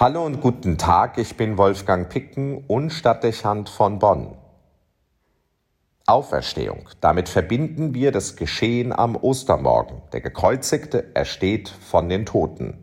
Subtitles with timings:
[0.00, 4.34] Hallo und guten Tag, ich bin Wolfgang Picken und Stadtdechant von Bonn.
[6.06, 6.88] Auferstehung.
[7.02, 10.00] Damit verbinden wir das Geschehen am Ostermorgen.
[10.14, 12.78] Der Gekreuzigte ersteht von den Toten.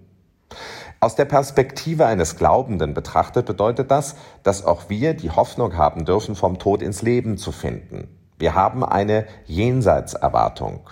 [0.99, 6.35] Aus der Perspektive eines Glaubenden betrachtet bedeutet das, dass auch wir die Hoffnung haben dürfen,
[6.35, 8.15] vom Tod ins Leben zu finden.
[8.37, 10.87] Wir haben eine Jenseitserwartung.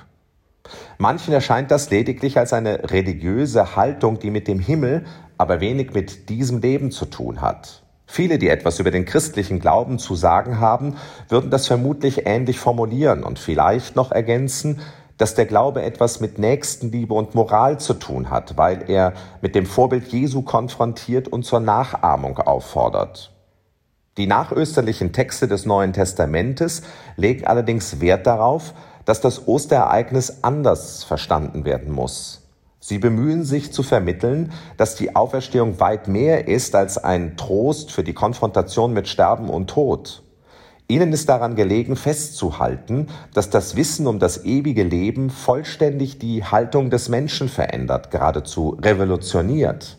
[0.97, 5.05] Manchen erscheint das lediglich als eine religiöse Haltung, die mit dem Himmel,
[5.37, 7.83] aber wenig mit diesem Leben zu tun hat.
[8.07, 10.95] Viele, die etwas über den christlichen Glauben zu sagen haben,
[11.27, 14.79] würden das vermutlich ähnlich formulieren und vielleicht noch ergänzen,
[15.17, 19.65] dass der Glaube etwas mit Nächstenliebe und Moral zu tun hat, weil er mit dem
[19.65, 23.31] Vorbild Jesu konfrontiert und zur Nachahmung auffordert.
[24.17, 26.83] Die nachösterlichen Texte des Neuen Testamentes
[27.17, 28.73] legen allerdings Wert darauf,
[29.03, 32.44] dass das Osterereignis anders verstanden werden muss.
[32.87, 38.03] Sie bemühen sich zu vermitteln, dass die Auferstehung weit mehr ist als ein Trost für
[38.03, 40.21] die Konfrontation mit Sterben und Tod.
[40.87, 46.91] Ihnen ist daran gelegen, festzuhalten, dass das Wissen um das ewige Leben vollständig die Haltung
[46.91, 49.97] des Menschen verändert, geradezu revolutioniert.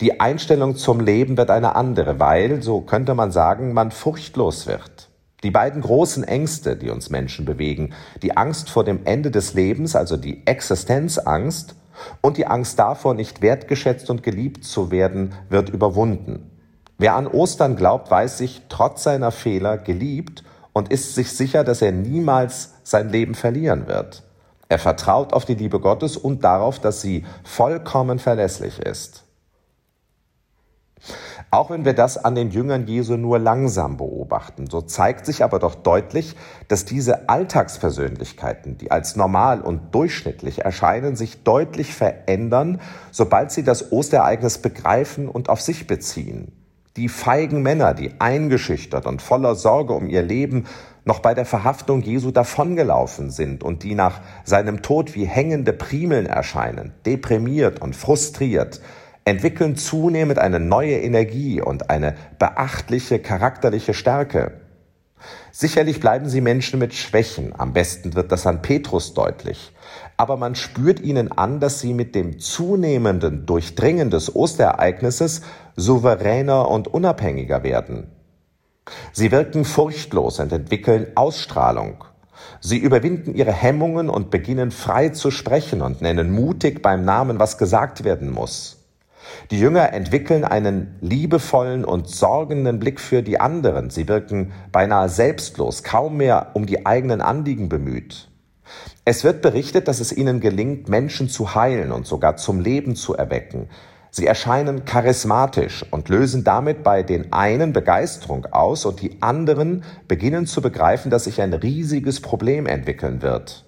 [0.00, 5.10] Die Einstellung zum Leben wird eine andere, weil, so könnte man sagen, man furchtlos wird.
[5.42, 9.94] Die beiden großen Ängste, die uns Menschen bewegen, die Angst vor dem Ende des Lebens,
[9.94, 11.74] also die Existenzangst,
[12.20, 16.50] und die Angst davor, nicht wertgeschätzt und geliebt zu werden, wird überwunden.
[16.98, 21.82] Wer an Ostern glaubt, weiß sich trotz seiner Fehler geliebt und ist sich sicher, dass
[21.82, 24.22] er niemals sein Leben verlieren wird.
[24.68, 29.24] Er vertraut auf die Liebe Gottes und darauf, dass sie vollkommen verlässlich ist.
[31.54, 35.58] Auch wenn wir das an den Jüngern Jesu nur langsam beobachten, so zeigt sich aber
[35.58, 36.34] doch deutlich,
[36.68, 42.80] dass diese Alltagspersönlichkeiten, die als normal und durchschnittlich erscheinen, sich deutlich verändern,
[43.10, 46.52] sobald sie das Osterereignis begreifen und auf sich beziehen.
[46.96, 50.64] Die feigen Männer, die eingeschüchtert und voller Sorge um ihr Leben
[51.04, 56.24] noch bei der Verhaftung Jesu davongelaufen sind und die nach seinem Tod wie hängende Primeln
[56.24, 58.80] erscheinen, deprimiert und frustriert,
[59.24, 64.60] entwickeln zunehmend eine neue Energie und eine beachtliche charakterliche Stärke.
[65.52, 69.72] Sicherlich bleiben sie Menschen mit Schwächen, am besten wird das an Petrus deutlich,
[70.16, 75.42] aber man spürt ihnen an, dass sie mit dem zunehmenden Durchdringen des Osterereignisses
[75.76, 78.10] souveräner und unabhängiger werden.
[79.12, 82.04] Sie wirken furchtlos und entwickeln Ausstrahlung.
[82.60, 87.58] Sie überwinden ihre Hemmungen und beginnen frei zu sprechen und nennen mutig beim Namen, was
[87.58, 88.81] gesagt werden muss.
[89.50, 93.90] Die Jünger entwickeln einen liebevollen und sorgenden Blick für die anderen.
[93.90, 98.28] Sie wirken beinahe selbstlos, kaum mehr um die eigenen Anliegen bemüht.
[99.04, 103.14] Es wird berichtet, dass es ihnen gelingt, Menschen zu heilen und sogar zum Leben zu
[103.14, 103.68] erwecken.
[104.10, 110.46] Sie erscheinen charismatisch und lösen damit bei den einen Begeisterung aus und die anderen beginnen
[110.46, 113.64] zu begreifen, dass sich ein riesiges Problem entwickeln wird.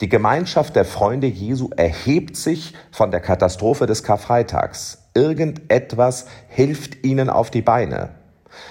[0.00, 5.04] Die Gemeinschaft der Freunde Jesu erhebt sich von der Katastrophe des Karfreitags.
[5.14, 8.10] Irgendetwas hilft ihnen auf die Beine.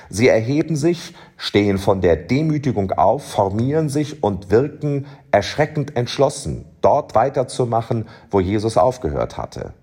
[0.09, 7.15] Sie erheben sich, stehen von der Demütigung auf, formieren sich und wirken erschreckend entschlossen, dort
[7.15, 9.73] weiterzumachen, wo Jesus aufgehört hatte.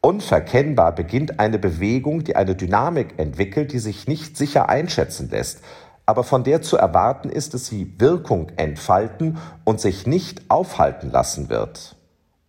[0.00, 5.60] Unverkennbar beginnt eine Bewegung, die eine Dynamik entwickelt, die sich nicht sicher einschätzen lässt,
[6.08, 11.50] aber von der zu erwarten ist, dass sie Wirkung entfalten und sich nicht aufhalten lassen
[11.50, 11.96] wird.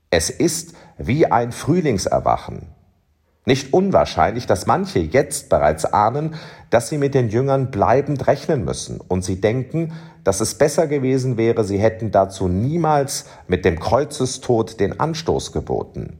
[0.09, 2.69] Es ist wie ein Frühlingserwachen.
[3.44, 6.36] Nicht unwahrscheinlich, dass manche jetzt bereits ahnen,
[6.69, 9.92] dass sie mit den Jüngern bleibend rechnen müssen und sie denken,
[10.24, 16.18] dass es besser gewesen wäre, sie hätten dazu niemals mit dem Kreuzestod den Anstoß geboten.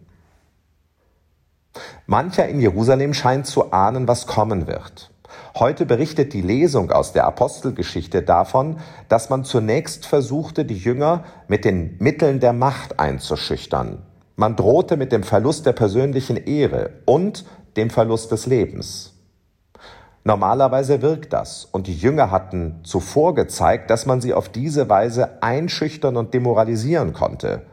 [2.06, 5.10] Mancher in Jerusalem scheint zu ahnen, was kommen wird.
[5.58, 8.78] Heute berichtet die Lesung aus der Apostelgeschichte davon,
[9.08, 14.04] dass man zunächst versuchte, die Jünger mit den Mitteln der Macht einzuschüchtern.
[14.36, 17.46] Man drohte mit dem Verlust der persönlichen Ehre und
[17.78, 19.14] dem Verlust des Lebens.
[20.24, 25.42] Normalerweise wirkt das, und die Jünger hatten zuvor gezeigt, dass man sie auf diese Weise
[25.42, 27.64] einschüchtern und demoralisieren konnte.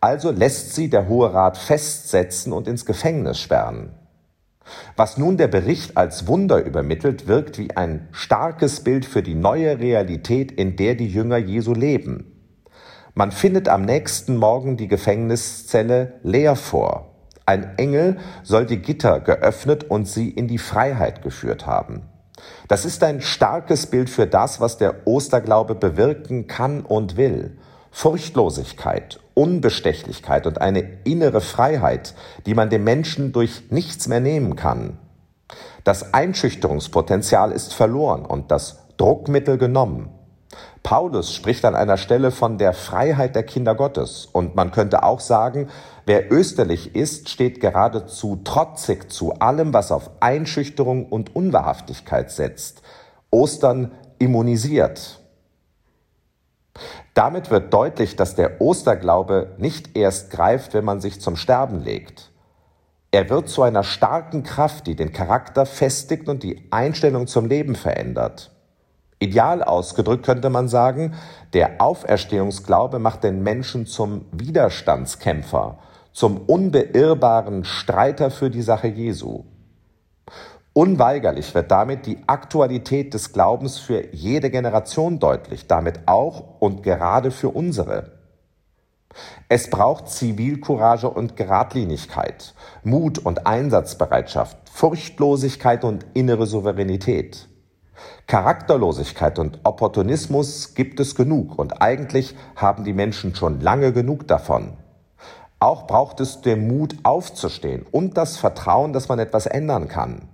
[0.00, 3.92] Also lässt sie der Hohe Rat festsetzen und ins Gefängnis sperren.
[4.96, 9.78] Was nun der Bericht als Wunder übermittelt, wirkt wie ein starkes Bild für die neue
[9.78, 12.30] Realität, in der die Jünger Jesu leben.
[13.14, 17.14] Man findet am nächsten Morgen die Gefängniszelle leer vor.
[17.46, 22.02] Ein Engel soll die Gitter geöffnet und sie in die Freiheit geführt haben.
[22.68, 27.58] Das ist ein starkes Bild für das, was der Osterglaube bewirken kann und will.
[27.90, 32.14] Furchtlosigkeit, Unbestechlichkeit und eine innere Freiheit,
[32.44, 34.98] die man dem Menschen durch nichts mehr nehmen kann.
[35.82, 40.10] Das Einschüchterungspotenzial ist verloren und das Druckmittel genommen.
[40.82, 44.28] Paulus spricht an einer Stelle von der Freiheit der Kinder Gottes.
[44.30, 45.68] Und man könnte auch sagen,
[46.04, 52.82] wer österlich ist, steht geradezu trotzig zu allem, was auf Einschüchterung und Unwahrhaftigkeit setzt.
[53.30, 55.19] Ostern immunisiert.
[57.14, 62.30] Damit wird deutlich, dass der Osterglaube nicht erst greift, wenn man sich zum Sterben legt.
[63.12, 67.74] Er wird zu einer starken Kraft, die den Charakter festigt und die Einstellung zum Leben
[67.74, 68.52] verändert.
[69.18, 71.14] Ideal ausgedrückt könnte man sagen,
[71.52, 75.78] der Auferstehungsglaube macht den Menschen zum Widerstandskämpfer,
[76.12, 79.44] zum unbeirrbaren Streiter für die Sache Jesu.
[80.80, 87.32] Unweigerlich wird damit die Aktualität des Glaubens für jede Generation deutlich, damit auch und gerade
[87.32, 88.12] für unsere.
[89.50, 97.50] Es braucht Zivilcourage und Geradlinigkeit, Mut und Einsatzbereitschaft, Furchtlosigkeit und innere Souveränität.
[98.26, 104.78] Charakterlosigkeit und Opportunismus gibt es genug und eigentlich haben die Menschen schon lange genug davon.
[105.58, 110.26] Auch braucht es den Mut aufzustehen und das Vertrauen, dass man etwas ändern kann.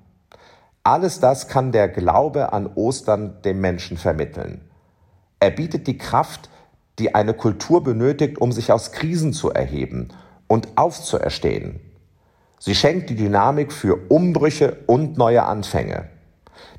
[0.86, 4.60] Alles das kann der Glaube an Ostern dem Menschen vermitteln.
[5.40, 6.48] Er bietet die Kraft,
[7.00, 10.10] die eine Kultur benötigt, um sich aus Krisen zu erheben
[10.46, 11.80] und aufzuerstehen.
[12.60, 16.08] Sie schenkt die Dynamik für Umbrüche und neue Anfänge.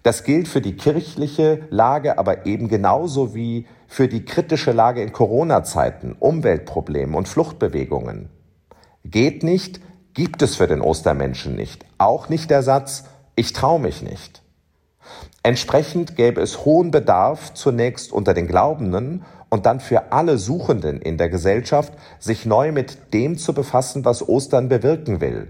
[0.03, 5.11] Das gilt für die kirchliche Lage, aber eben genauso wie für die kritische Lage in
[5.11, 8.29] Corona-Zeiten, Umweltprobleme und Fluchtbewegungen.
[9.03, 9.81] Geht nicht,
[10.13, 11.85] gibt es für den Ostermenschen nicht.
[11.97, 13.03] Auch nicht der Satz,
[13.37, 14.41] ich traue mich nicht.
[15.43, 21.17] Entsprechend gäbe es hohen Bedarf zunächst unter den Glaubenden und dann für alle Suchenden in
[21.17, 25.47] der Gesellschaft, sich neu mit dem zu befassen, was Ostern bewirken will,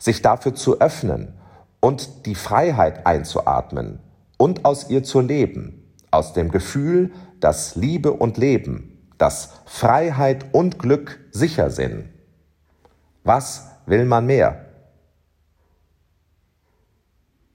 [0.00, 1.34] sich dafür zu öffnen
[1.80, 4.00] und die Freiheit einzuatmen
[4.38, 10.78] und aus ihr zu leben, aus dem Gefühl, dass Liebe und Leben, dass Freiheit und
[10.78, 12.08] Glück sicher sind.
[13.22, 14.67] Was will man mehr?